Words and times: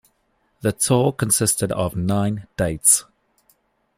The 0.61 0.71
tour 0.71 1.11
consisted 1.11 1.71
of 1.71 1.95
nine 1.95 2.47
dates. 2.57 3.05